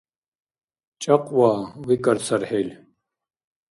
—ЧӀакьва,— 1.01 1.51
викӀар 1.87 2.17
цархӀил. 2.25 2.69